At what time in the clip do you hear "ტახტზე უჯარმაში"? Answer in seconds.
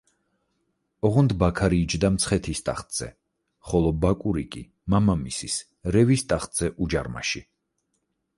6.33-7.45